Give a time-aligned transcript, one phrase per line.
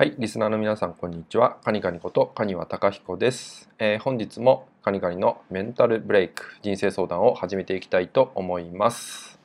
[0.00, 1.56] はい、リスナーの皆さん、こんにちは。
[1.64, 9.40] カニカニことカニワタカヒコです、えー、本日もカニカニのメンタルブレイク人生相談を始めていきたいと思います。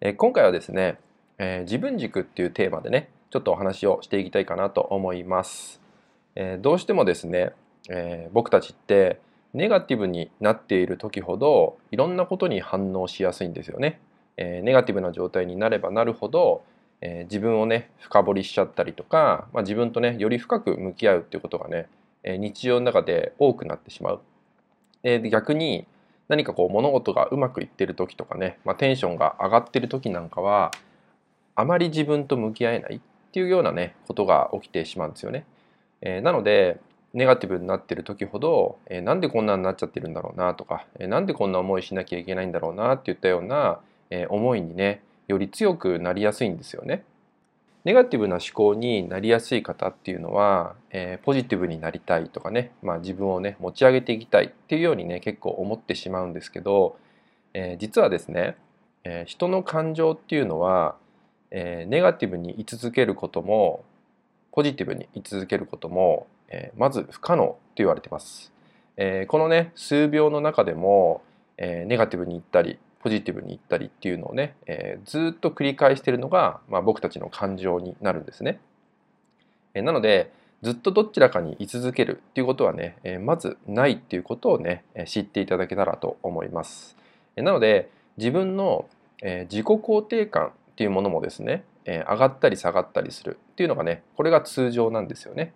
[0.00, 0.96] えー、今回はですね、
[1.36, 5.82] えー、自分軸っていうテーマでね、ちょっとお話をしていきたいかなと思います。
[6.34, 7.52] えどうしてもですね、
[7.90, 9.20] え僕たちって
[9.52, 14.00] ネガティブになっている時ほどいろんなことに反応しやすいんですよね。
[14.38, 16.62] えネガティブな状態になればなるほど
[17.00, 21.88] えー、自分をね深掘りしちゃったりとか、まあ、自分とねより深く向き合うっていうことがね、
[22.22, 24.20] えー、日常の中で多くなってしまう。
[25.02, 25.86] えー、逆に
[26.28, 30.72] 何かこう物事がうまくいってる時とかね、まあ、テンションが上がってる時なんかは
[31.54, 33.00] あまり自分と向き合えないっ
[33.32, 35.44] ていうようなねことが起きてしまうんですよね。
[36.00, 36.80] えー、なので
[37.14, 43.80] ネガティブになってる時ほど、えー、なんでこんなになっちゃってるんだろうなとか、えー、なんでこんな思いしなきゃいけないんだろうなっていったような、
[44.10, 47.04] えー、思いにねより強くなりやすいんですよね。
[47.84, 56.98] ネガティブな思考になりやすい方っていうのは、えー、ポジティブになりたいとかね、まあ、自分をね持ち上げていきたいっていうようにね結構思ってしまうんですけど、
[57.54, 58.56] えー、実はですね、
[59.04, 60.96] えー、人の感情っていうのは、
[61.50, 63.82] えネガティブに居続けることも
[64.52, 68.52] ポジティブに居続けることも、えまず不可能と言われてます。
[68.98, 71.22] えこのね数秒の中でも、
[71.56, 78.60] えネガティブに行ったりポジティブに言ったりっていうのをね、えー、ずっと繰り返しているのが、まあ、僕たちの感情になるんですね。
[79.74, 80.32] えー、なので
[80.62, 86.96] ずっとどちらかに居続けるっていうことはね、えー、まずないっていうことをね知っていただけたらと思います。
[87.36, 88.88] えー、なので自分の、
[89.22, 95.52] えー、自己肯定感っていうものもですね、えー、上がったり下がったりするっていうのがねこれが通常なんですよね。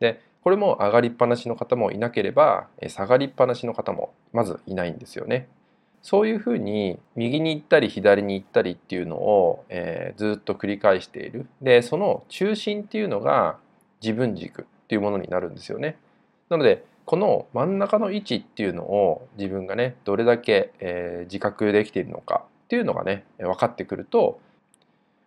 [0.00, 5.48] でこれも上がりっぱなしの方もいなければ下がりっぱなしの方もまずいないんですよね。
[6.06, 13.56] そういうふうに右に行ったり左に行ったりっていうのを、えー、ずっと繰り返しているでその中心っていうのが
[14.00, 15.96] 自分軸っていうものになるんですよね。
[16.48, 24.38] なのでこの真ん中の位置っていうのを自分がねどれだけ、えー、自覚できているのかっていうのがね分かってくると、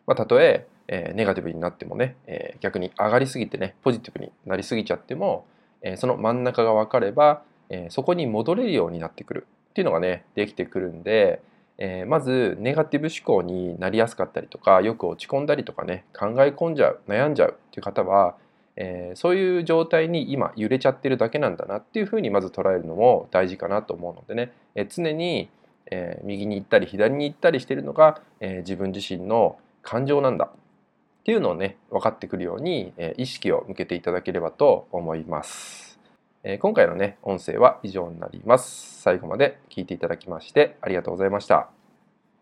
[0.07, 5.45] まあ、たとええー、ネガティブになってもね、えー、逆に上がりすぎてねポジティブになりすぎちゃっても、
[5.81, 11.41] えー、その真ん中が分かれば、えそこに戻れるようになってくるっていうのがねできてくるんで、
[11.77, 18.35] えー、まずネガティブ思考になりやすかったりとかよく落ち込んだりとかね考え込んじゃう悩んじゃうっていう方は、
[18.75, 25.49] えー、そういう状態に今揺れちゃってるだけなんだなっていうふうにまず捉えるのも大事かなと思うのでね、えー、常に、
[25.91, 35.88] え右に行ったり左に行ったりしてるのが、え自分自身の感情なんだっていうのをね分かってくるように、え意識を向けていただければと思います。
[36.43, 39.01] え今回のね、音声は以上になります。
[39.01, 41.78] 最後まで聞いていただきましてありがとうございました。